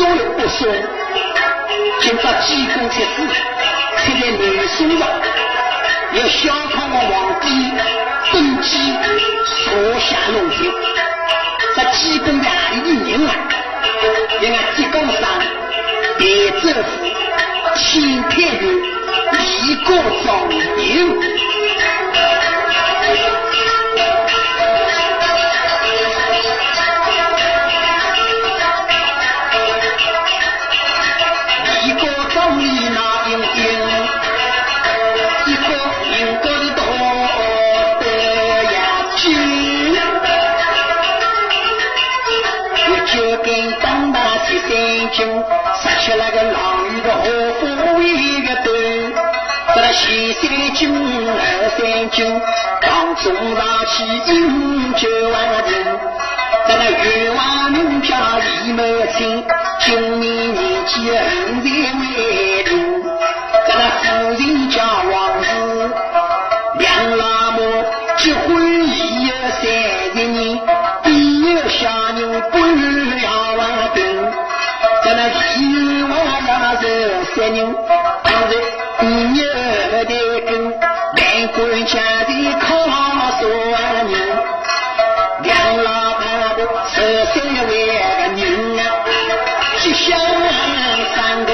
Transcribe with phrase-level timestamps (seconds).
[0.00, 0.66] 门所有不送，
[2.00, 3.04] 今朝济公出世。
[3.98, 5.06] 现在女书上
[6.14, 7.46] 要小康的皇帝
[8.32, 8.96] 登基，
[9.44, 10.72] 坐下龙庭，
[11.76, 13.30] 这基本哪里的人啊？
[14.40, 15.28] 人家济公上
[16.16, 16.88] 别政府
[17.76, 18.64] 钦天于
[19.66, 19.88] 一个
[20.24, 20.60] 状元。
[45.82, 48.66] 杀起那个狼鱼的河虎一个头，
[49.74, 50.42] 在那西山
[50.74, 52.40] 军二三军，
[52.80, 53.24] 当中
[53.56, 53.94] 上去
[54.32, 55.34] 饮酒万
[55.68, 55.72] 人，
[56.66, 57.38] 在那越王
[57.72, 58.08] 人家
[58.38, 58.82] 李某
[59.16, 59.44] 清，
[59.80, 61.34] 今年年纪二十
[61.64, 62.04] 为
[62.62, 62.68] 人，
[63.66, 64.04] 在那夫
[64.42, 64.76] 人家
[65.12, 65.48] 王氏，
[66.78, 67.58] 两老母
[68.16, 68.48] 结婚
[68.88, 68.88] 一
[69.60, 69.64] 三
[77.36, 77.58] 三人，
[78.24, 78.52] 当在
[79.02, 80.50] 你儿的根，
[81.16, 81.20] 难
[81.54, 82.30] 管家的
[82.60, 82.66] 靠
[83.38, 84.12] 说人，
[85.42, 85.48] 两
[85.84, 86.22] 老伴
[86.56, 86.58] 的
[86.88, 86.94] 十
[87.26, 87.34] 三
[87.68, 88.38] 位人
[88.78, 88.82] 啊，
[89.78, 90.08] 吉祥
[91.14, 91.48] 三个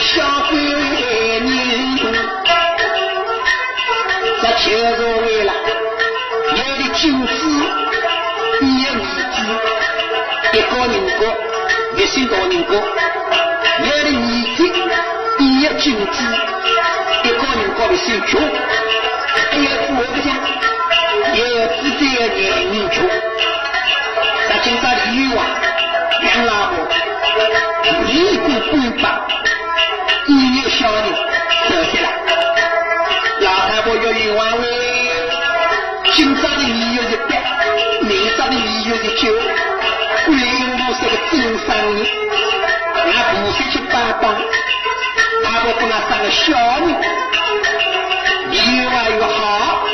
[0.00, 0.04] 小
[0.50, 0.52] 闺
[1.42, 1.48] 女，
[4.40, 5.48] 这就是为了
[6.52, 7.30] 有的金子，
[8.60, 9.06] 有儿子，
[10.52, 11.20] 一个人过。
[11.96, 12.76] 一心到人国，
[16.16, 20.28] 一个人过的心穷，还有我不讲，
[21.34, 21.40] 有
[21.82, 22.96] 自己的眼人穷。
[24.48, 25.38] 那今朝李玉王，
[26.22, 26.74] 杨老婆，
[28.08, 29.04] 一股半把，
[30.26, 30.30] 一
[30.62, 31.04] 有小人
[31.68, 32.08] 走下来，
[33.40, 34.64] 老太婆要玉王为，
[36.14, 37.42] 今朝的理由是白，
[38.02, 39.28] 明朝的理由是酒。
[40.26, 41.98] 桂英母是个真生人，
[43.04, 44.24] 俺不是去帮帮，
[45.78, 46.88] 给俺生个小人，
[48.50, 48.56] 越
[48.88, 49.84] 玩越好。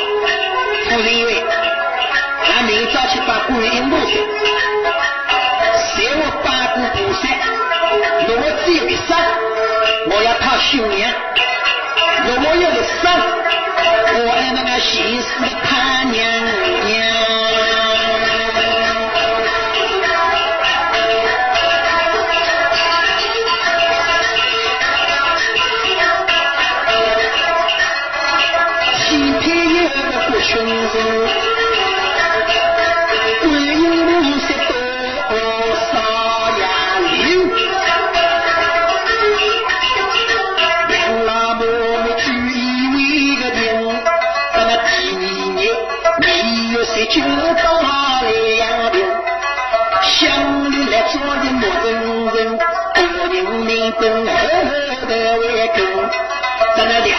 [0.85, 1.43] 夫人为，
[2.49, 4.07] 俺明早去把桂英母生，
[5.77, 7.21] 谁我八姑菩萨，
[8.27, 9.17] 如果只有一生，
[10.09, 11.11] 我要讨新娘；
[12.27, 13.11] 如果有一生，
[14.15, 15.27] 我爱那个心思
[15.65, 16.42] 他娘。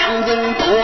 [0.06, 0.83] 咱那两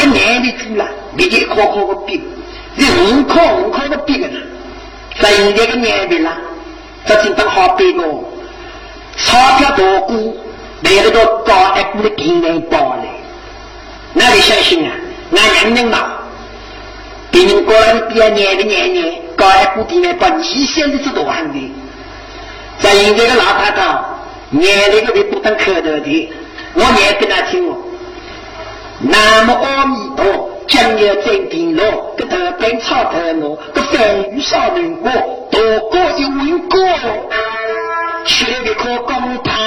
[0.00, 2.22] 个年龄住了，每天考考个病，
[2.78, 4.28] 是五考五考个病呢。
[5.20, 6.32] 在现在个年龄了，
[7.04, 8.24] 这真当好病哦，
[9.16, 10.16] 钞票多过
[10.82, 13.04] 买了个高一股的平安包来，
[14.14, 14.92] 哪里相信啊？
[15.32, 16.12] 俺娘人嘛，
[17.30, 21.72] 别人过来比较年的年年高一股平安包，你现在是多行的。
[22.78, 24.00] 在现在个老太太，
[24.50, 26.32] 念那个会不当口头的，
[26.74, 27.76] 我念给他听哦。
[29.02, 35.10] 南无阿弥陀，将要真定罗，个头边草头罗，个风雨少年过，
[35.50, 36.78] 多过一文过，
[38.26, 39.59] 去那个可公他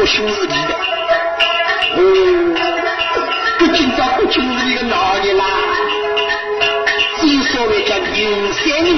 [0.00, 0.54] 不兄是你的，
[1.94, 2.00] 哦，
[3.58, 5.44] 不今朝不亲是你的老爷啦，
[7.20, 8.96] 正所谓叫人三人，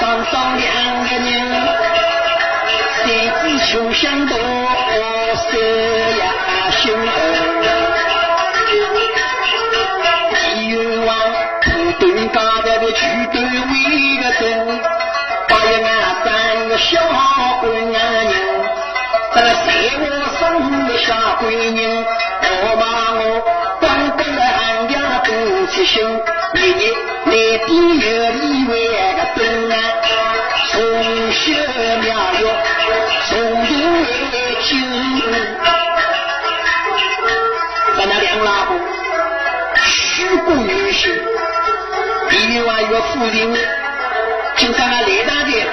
[0.00, 0.64] 双双两
[1.04, 1.28] 个人，
[2.96, 3.04] 三
[3.36, 4.32] 子秋香多，
[5.36, 5.50] 三
[6.18, 6.22] 呀
[6.70, 7.08] 兄儿，
[10.66, 10.72] 冤
[11.04, 11.08] 枉
[11.60, 11.68] 土
[12.00, 13.72] 墩高的的去墩为
[14.16, 14.42] 个真，
[15.46, 15.88] 八月俺
[16.24, 16.24] 三
[16.70, 16.88] 个小
[17.60, 18.00] 闺娘，
[19.34, 19.68] 这个在
[20.00, 20.02] 我
[20.40, 20.40] 生
[20.88, 21.08] 的小
[21.42, 21.78] 闺女，
[22.62, 22.82] 我骂
[23.20, 23.22] 我
[23.80, 23.84] 光
[24.16, 24.94] 顾了俺家
[25.24, 25.28] 不
[25.66, 26.00] 起心，
[26.54, 26.80] 日日。
[27.26, 27.32] 来
[27.66, 28.49] 比月里
[41.00, 41.08] 过女性，
[42.28, 43.54] 比完月夫人，
[44.56, 45.66] 就在那雷大街，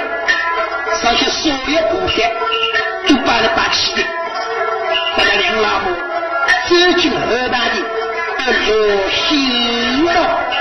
[1.01, 2.17] 上去所有部队
[3.07, 4.01] 都把了摆起的。
[5.17, 5.91] 咱那两老母，
[6.69, 7.17] 走进后
[7.49, 7.75] 大的，
[8.45, 10.56] 热心了。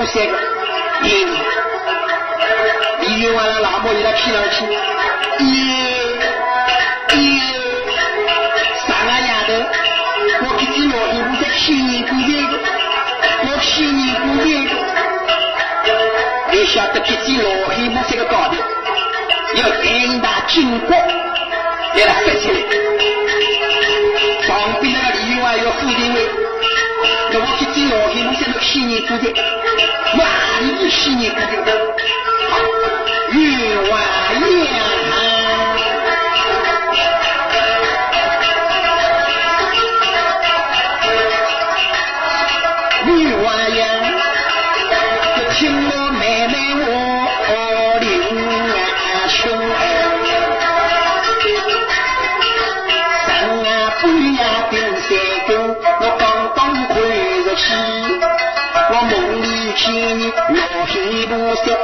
[0.00, 0.32] 老天不是个，
[1.04, 1.08] 一，
[3.06, 4.64] 里外了老母给他批上去，
[5.44, 5.44] 一。
[8.86, 9.52] 三个丫头，
[10.42, 12.52] 我给你老衣服在七年过节的，
[13.44, 14.70] 我七年过节的，
[16.50, 18.54] 你晓得给你老衣服这个高头，
[19.56, 20.98] 要三大金光，
[21.94, 22.56] 给他发起来。
[24.48, 26.18] 旁边那个李员外要付定位，
[28.78, 29.32] 衣服在那七年过节，
[30.16, 30.22] 万
[30.62, 31.50] 一七年过节，
[33.32, 33.40] 员
[33.90, 33.92] 外
[34.68, 35.29] 呀。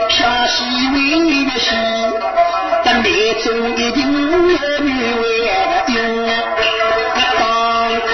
[0.08, 0.64] 下西
[0.94, 0.96] 为
[1.44, 1.70] 个西，
[2.84, 4.88] 但内中一定有女
[5.20, 5.50] 为个
[5.86, 5.90] 丁。
[7.38, 7.40] 当
[8.00, 8.06] 国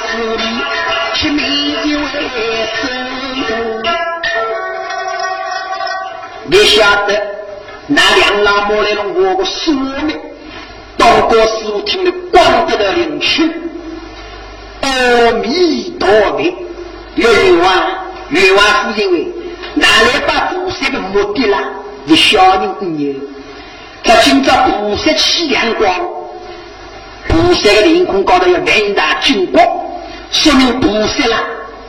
[0.00, 0.42] 司礼，
[1.14, 1.40] 是民
[1.84, 2.04] 为
[2.74, 2.82] 生。
[6.46, 7.10] 你晓得
[7.88, 10.18] 那两老母来了我个说明，
[10.96, 13.50] 当国师傅听了光得的灵气，
[14.80, 14.88] 阿
[15.42, 16.38] 弥陀佛，
[17.16, 17.84] 冤枉
[18.30, 19.32] 冤枉夫人。
[19.76, 21.58] 哪里把菩萨的目的啦？
[22.04, 23.14] 你小人一年，
[24.02, 25.88] 他今朝菩萨起阳光，
[27.28, 29.64] 菩萨的凌空高头有万大金光，
[30.32, 31.44] 说明菩萨啦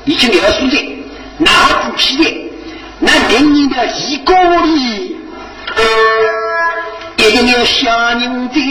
[0.06, 1.04] 已经了书的，
[1.40, 1.52] 哪
[1.84, 2.52] 不起的？
[3.00, 4.34] 那人人的一个
[4.66, 5.18] 里，
[7.18, 7.90] 一定要小
[8.20, 8.62] 人的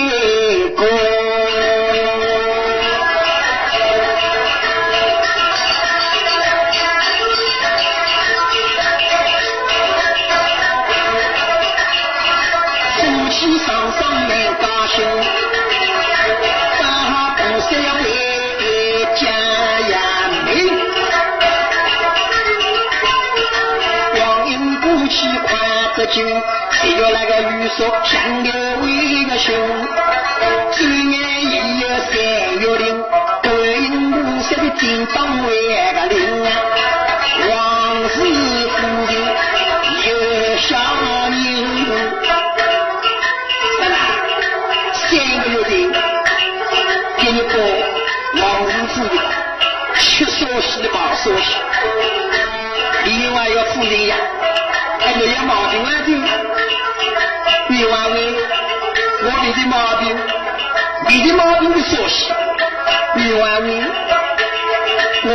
[14.96, 15.24] 过。
[26.14, 29.56] 只有那个玉树像牛为个凶，
[30.70, 32.12] 转眼一有三
[32.60, 33.02] 月灵，
[33.42, 35.50] 观音菩萨的金榜为
[51.32, 54.16] 喜八所喜，另外要夫人呀。
[55.00, 55.86] 还没有毛病啊！
[56.06, 56.12] 就
[57.68, 58.16] 你话为
[59.22, 60.02] 我没的毛病，
[61.08, 61.80] 你的毛病的
[65.22, 65.30] 说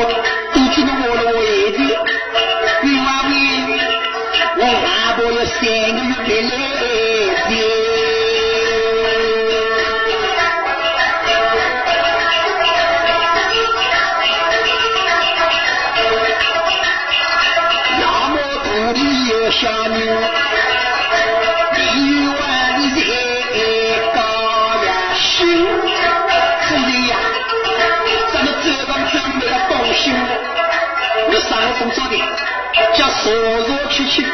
[33.32, 33.36] 我
[33.68, 34.32] 若去去干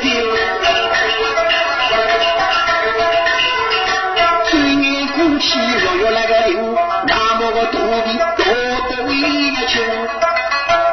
[0.00, 0.04] 的。
[4.50, 6.74] 最年过去，若有那个人，
[7.06, 8.44] 那么个肚皮多
[8.88, 9.10] 得委
[9.68, 9.72] 屈，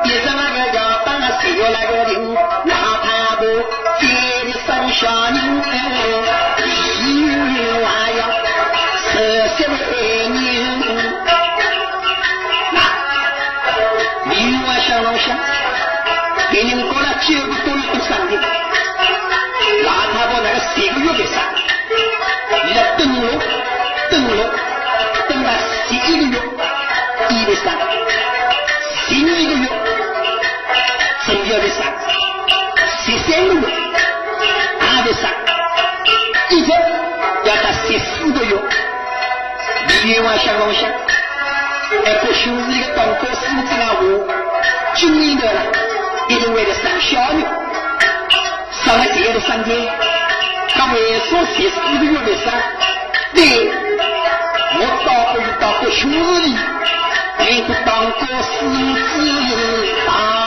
[0.03, 1.07] 一日那个要当
[1.41, 1.91] 谁有那个
[49.55, 49.87] 三天，
[50.67, 52.53] 他为说十四个月的生，
[53.33, 53.71] 对，
[54.75, 56.11] 我倒不如到不兄
[56.43, 56.53] 弟，
[57.39, 58.51] 那个当过师
[59.13, 60.44] 傅啊。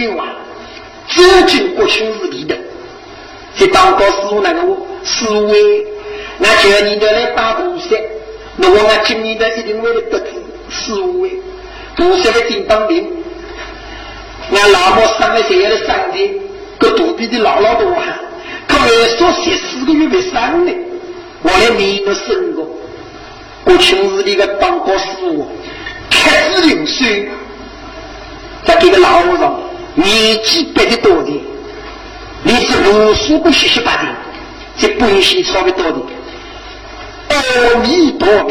[0.00, 0.26] 咱来提醒话，
[1.08, 2.54] 走进国庆日里头，
[3.56, 4.60] 这当高师傅那个
[5.04, 5.52] 师傅，
[6.38, 7.96] 那叫你的来打菩萨，
[8.56, 10.26] 那我那今年的一定为了得住
[10.70, 11.30] 师傅哎，
[11.96, 13.06] 菩萨的叮当铃，
[14.52, 16.40] 俺老婆生了谁的身体，
[16.78, 18.02] 个肚皮的老老多哈。
[18.68, 18.88] 他还
[19.18, 20.72] 说十四个月没生呢，
[21.42, 22.66] 我连命都生过。
[23.64, 25.50] 我平日里个当过师傅，
[26.08, 27.28] 开支零碎，
[28.64, 29.60] 在这个老和尚
[29.94, 31.40] 年纪别的多的，
[32.84, 34.08] 读书不学习八的，
[34.78, 35.96] 这本性稍微多的。
[37.28, 37.34] 阿
[37.82, 38.48] 弥陀佛，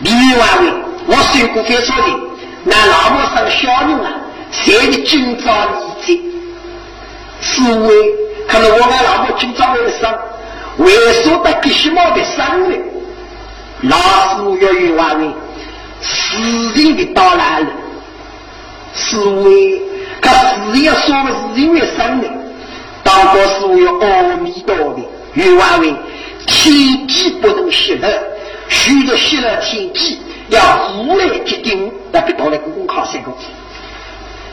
[0.00, 0.72] 李万伟，
[1.06, 2.02] 我孙姑非说的，
[2.64, 4.12] 那老母生小人啊，
[4.50, 6.22] 谁的今朝年纪？
[7.40, 7.94] 是为
[8.48, 10.12] 可能我们老母今朝为生，
[10.78, 12.76] 为说得必须冒的生呢？
[13.82, 15.30] 老师要与万伟，
[16.00, 16.38] 死
[16.74, 17.66] 人的到来了，
[18.94, 19.82] 是为
[20.26, 22.28] 可死要说的是因为生的，
[23.04, 25.00] 当过是为阿弥陀的
[25.34, 25.94] 与万伟。
[26.46, 28.08] 天机不能泄露，
[28.68, 30.18] 许多泄露天机
[30.48, 33.32] 要无来决定，那别到来公公考三个。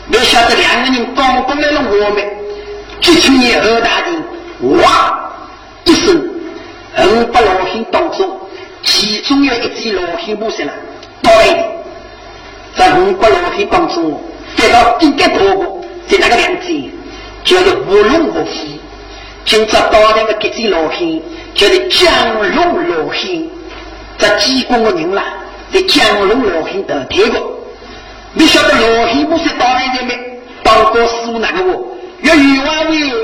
[0.08, 2.24] 没晓得两个人刚刚来了，我们
[3.00, 5.32] 这群年二大人，哇
[5.86, 8.39] 一声，五百老星当中，
[8.82, 10.74] 其中有一只老星不死了，
[11.22, 11.32] 对，
[12.75, 14.20] 在五百老星当中，
[14.55, 16.83] 飞到顶个婆婆，在那个两只，
[17.43, 18.48] 叫做无龙无虎，
[19.45, 21.22] 今朝到那个这只老星。
[21.55, 23.47] 叫做江龙老仙，
[24.17, 25.23] 这济公的人啦，
[25.71, 27.60] 在江龙老仙得天过。
[28.34, 30.39] 你晓得老仙不是当年的没？
[30.63, 33.22] 当过师傅那个我，要与万位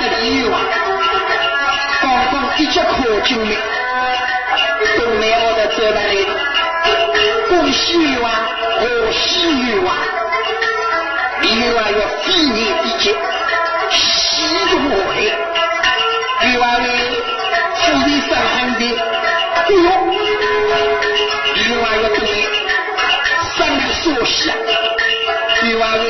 [0.00, 0.64] 也晓得李王
[2.00, 3.54] 刚刚一节课经历，
[4.96, 6.20] 东南我的走来了，
[7.48, 8.32] 恭喜王
[8.80, 9.94] 和喜王，
[11.42, 13.14] 李王要非你不接。
[13.90, 14.00] 西
[14.70, 14.98] 中会，
[16.40, 16.86] 另外呢，
[17.74, 18.82] 富人上行的
[19.66, 19.86] 不用，
[21.56, 22.24] 另外一个呢，
[23.54, 24.50] 三个说西，
[25.64, 26.04] 另外呢，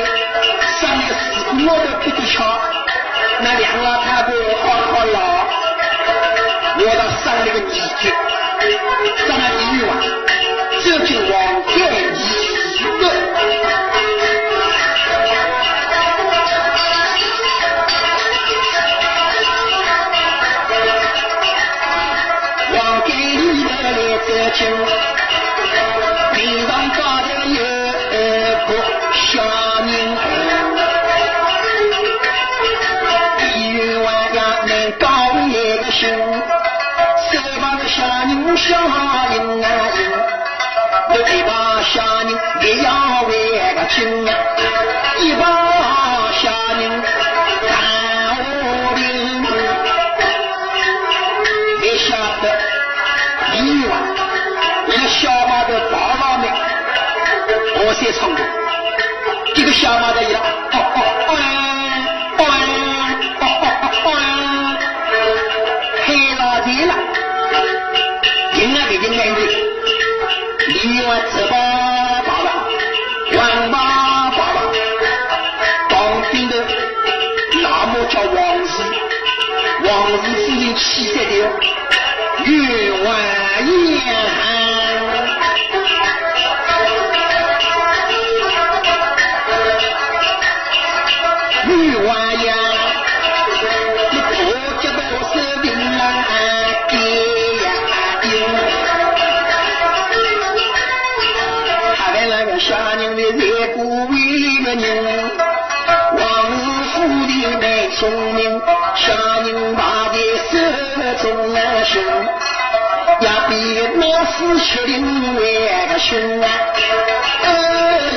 [0.79, 1.19] 三个四
[1.67, 2.39] 我的不得巧，
[3.43, 5.19] 那两老太婆好好老，
[6.77, 8.09] 我到上那个年纪，
[9.27, 9.89] 上了一万，
[10.83, 11.33] 这就往
[11.67, 11.71] 天
[12.13, 12.19] 一
[13.01, 13.03] 个。
[24.53, 25.20] 平常
[43.91, 44.25] 为个亲，
[45.19, 46.49] 一帮小
[46.79, 46.81] 人
[47.67, 49.41] 干活兵，
[51.81, 52.43] 没晓得
[53.57, 53.91] 一万。
[55.07, 56.47] 小马的大老妹，
[57.85, 58.45] 我先冲动。
[59.53, 60.33] 这个小马的一
[80.75, 81.31] 气色的，
[82.45, 83.09] 冤枉
[83.65, 84.90] 言。
[111.91, 112.01] 凶，
[113.19, 113.53] 要比
[113.97, 115.41] 老师确定为
[115.91, 116.47] 个凶啊！
[117.43, 117.49] 二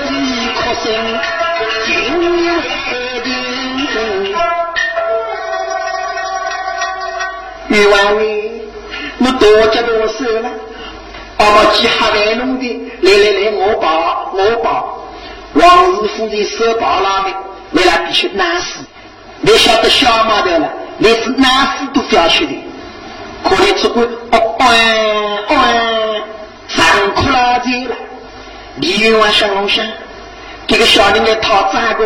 [0.06, 0.10] 弟
[0.54, 0.86] 哭声，
[1.84, 1.88] 今
[2.20, 2.22] 日
[2.92, 3.28] 为定。
[7.68, 8.26] 玉王爷，
[9.18, 10.48] 我多接多少了？
[11.36, 12.64] 把我记下来弄的，
[13.02, 13.84] 来来来，我把
[14.32, 14.66] 我把，
[15.54, 17.34] 王师傅的手把拉的，
[17.72, 18.84] 为了必须难死。
[19.40, 22.52] 你晓得小毛头了，你是哪死都不要去的，
[23.44, 24.66] 可能只会哦哎
[25.48, 26.22] 哎，
[26.66, 27.94] 上课了去了。
[28.76, 29.82] 李云王小龙虾，
[30.66, 32.04] 这个小人来讨债个，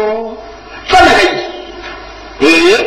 [0.89, 2.75] 怎么个意？
[2.75, 2.85] 哎，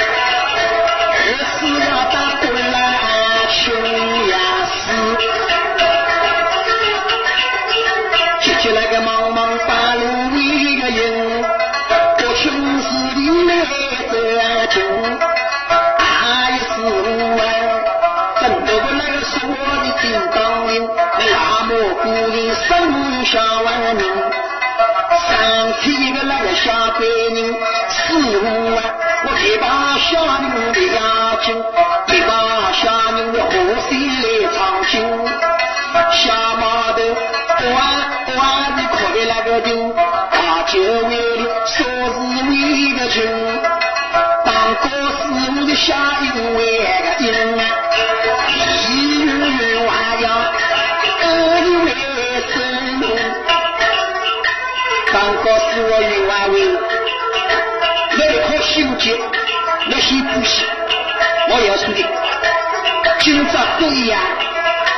[63.78, 64.20] 不一样，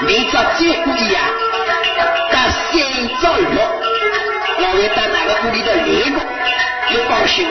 [0.06, 1.22] 明朝再不一样，
[2.30, 2.72] 但三
[3.20, 3.46] 朝六，
[4.58, 5.76] 我会到哪个屋里头来
[6.12, 6.16] 过，
[6.90, 7.46] 你放心。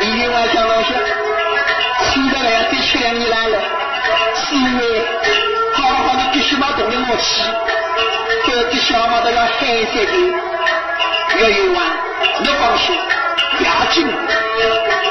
[0.00, 0.94] 李云外讲老些，
[2.04, 3.58] 现在来再吃两年来了，
[4.34, 4.82] 是因为
[5.74, 7.42] 好好的必须把动力我起，
[8.46, 9.50] 这这小马都要海
[9.92, 10.12] 塞的，
[11.40, 11.80] 要云外，
[12.40, 12.96] 你放心，
[13.60, 14.06] 押金。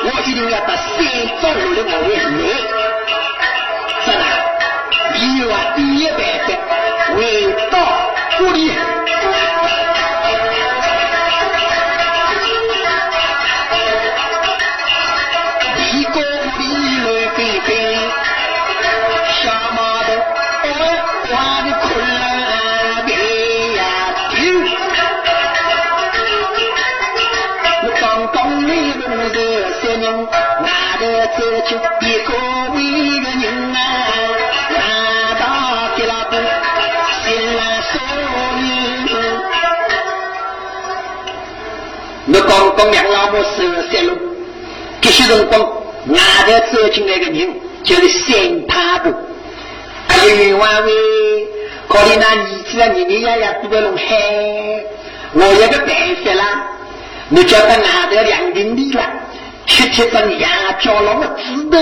[0.04, 0.96] 我一定要把三
[1.42, 2.77] 招六的我为来，
[5.17, 6.49] 你有啊第一办法，
[7.15, 7.21] 回
[7.71, 7.75] 到
[8.41, 8.73] 屋里。
[31.39, 32.06] 走进一个为
[42.78, 44.16] 我刚刚两老母十三路，
[45.02, 45.60] 这些辰光，
[46.10, 49.12] 外头走进来个人就是三太婆。
[50.10, 50.92] 哎呀，冤枉喂！
[51.88, 54.06] 可怜那儿子啊，年年呀呀都在弄海，
[55.34, 56.68] 我有个办法啦，
[57.30, 59.04] 你叫他外头两平地了。
[59.66, 61.80] 贴贴着牙角龙的指头，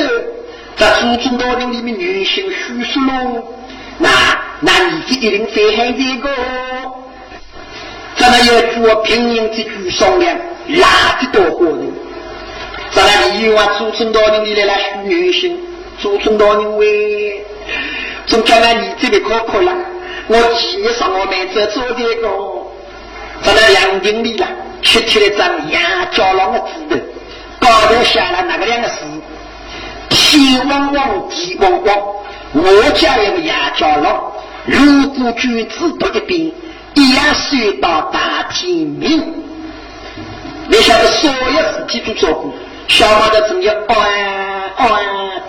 [0.77, 3.43] 在祖宗老人里面女性叙述喽。
[3.97, 4.09] 那
[4.61, 6.29] 那你这一定非害这个，
[8.15, 11.93] 咱们要做平民之举商量，哪的多活人？
[12.91, 15.59] 咱们利用啊祖宗老人里来来叙女性，
[16.01, 17.45] 祖宗老人为，
[18.25, 19.73] 总叫俺你这里可可了。
[20.27, 22.29] 我今日上我们这做这个，
[23.43, 24.47] 咱们两平里了，
[24.81, 27.01] 贴贴了张牙角龙的指头。
[27.59, 28.95] 高头下了哪个两个字？
[30.09, 31.97] 天汪汪，地汪汪。
[32.53, 34.31] 我家有个牙胶佬，
[34.65, 36.51] 如果句子读一遍，
[36.93, 39.44] 一样睡到大天明。
[40.75, 42.53] 你晓得所有事情都做过，
[42.89, 43.97] 小马的正要安
[44.75, 44.89] 安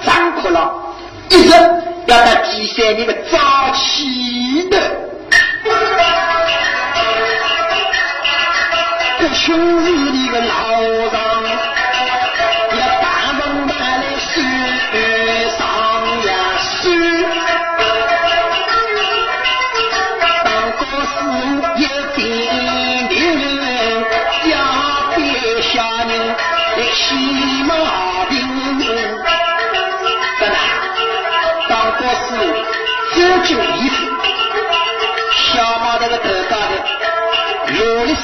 [0.05, 0.73] 张口了，
[1.31, 1.59] 一直要
[2.07, 4.81] 在第三天的早起的。
[9.19, 11.26] 这兄弟的个老张。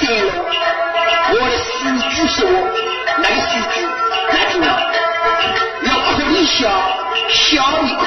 [0.00, 0.26] 三落，
[1.33, 1.68] 我的四
[2.09, 2.38] 句说，
[3.18, 3.74] 那个四句，
[4.33, 4.66] 那听啊，
[5.83, 6.68] 要哭一笑，
[7.28, 8.05] 笑一哭，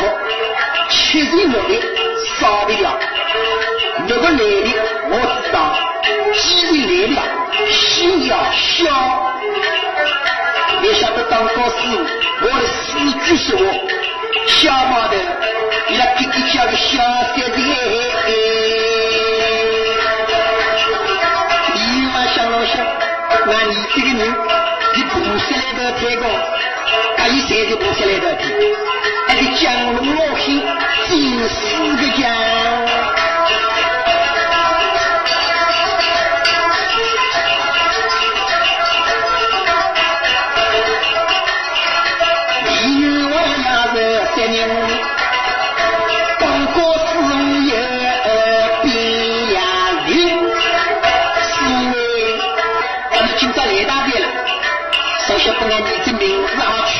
[0.90, 1.72] 七日落的
[2.40, 2.98] 少不了，
[4.08, 4.44] 那个来的
[5.10, 5.58] 我知道，
[6.34, 7.18] 几日来了
[7.72, 8.84] 心要笑，
[10.82, 11.76] 没想到当高师，
[12.42, 13.58] 我的四句说，
[14.48, 15.14] 小马的。
[15.88, 17.70] 你那皮皮叫个小三子，你嘛
[18.28, 18.65] 想
[22.66, 22.86] 想，
[23.48, 24.36] 那你这个人，
[24.96, 26.24] 你不下来的太高，
[27.18, 28.38] 可以三十步下来的，
[29.28, 30.62] 那个江龙老黑
[31.08, 32.95] 金四个江。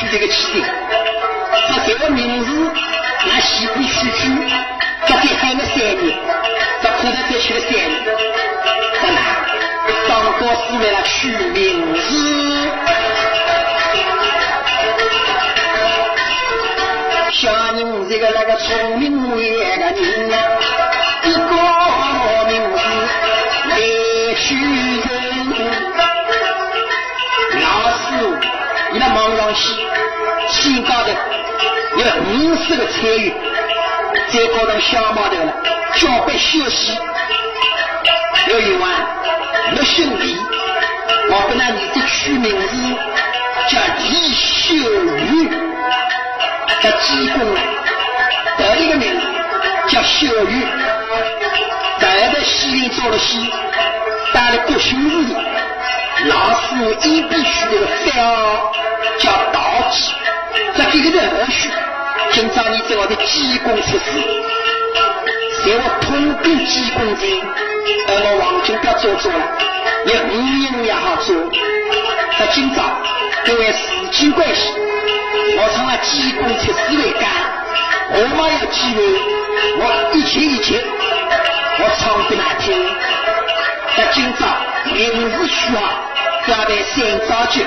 [0.08, 0.64] 这个起点，
[1.68, 2.70] 这这个名字，
[3.26, 4.30] 那西部区区，
[5.06, 5.98] 这给喊个三年，
[6.80, 7.90] 这可能再去了三年，
[9.02, 9.20] 在哪？
[10.08, 12.70] 当高是为了取名字，
[17.32, 19.36] 像您这个那个聪明伟
[19.76, 20.34] 个人啊，
[21.24, 21.50] 一个
[22.48, 22.78] 名字
[23.68, 23.74] 来
[24.38, 25.04] 取人，
[28.98, 29.74] 那忙上去。
[30.50, 31.08] 先高头
[31.98, 33.34] 有五十个参与，
[34.32, 35.52] 再搞到小码头了，
[35.94, 36.92] 交给休息。
[38.46, 38.90] 刘一万，
[39.76, 40.36] 我兄弟，
[41.30, 42.72] 我跟那儿子取名字
[43.68, 44.74] 叫李秀
[45.16, 45.48] 玉，
[46.80, 47.60] 叫济公了。
[48.78, 49.26] 一个名字
[49.88, 50.66] 叫秀玉，
[51.98, 53.50] 在在西林做了戏，
[54.32, 55.34] 当了国兄里，
[56.24, 58.06] 老师一笔取这个三
[59.18, 60.12] 叫道济。
[60.74, 61.70] 这几个人后续，
[62.32, 64.02] 今朝你在我的济公出世，
[65.64, 67.38] 在我通禀济公前，
[68.08, 69.38] 而我王军不要做作了，
[70.06, 71.34] 也五年也好做。
[72.38, 72.82] 那今朝
[73.46, 74.72] 因为时间关系，
[75.58, 77.30] 我从了济公出世为干，
[78.10, 79.00] 我没有机会，
[79.80, 79.82] 我
[80.14, 80.82] 一切一切，
[81.78, 82.74] 我唱给难听。
[83.98, 84.46] 那今朝
[84.92, 85.78] 名字取好，
[86.48, 87.66] 要在三早节。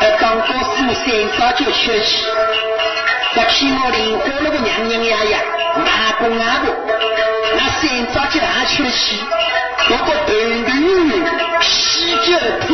[0.00, 1.04] 在当高师三
[1.38, 2.24] 早就休息，
[3.34, 5.38] 在天我灵活那个娘娘呀呀，
[5.76, 6.74] 阿公阿婆，
[7.56, 9.20] 那三早就还去了戏，
[9.90, 10.30] 我个头
[11.10, 12.68] 头喜脚团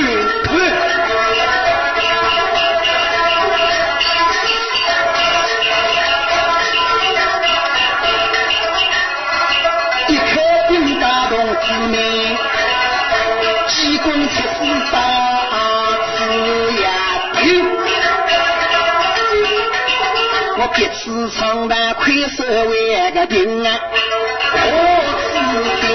[20.78, 23.80] 一次唱的快手为个病啊，
[24.52, 24.68] 我
[25.80, 25.85] 是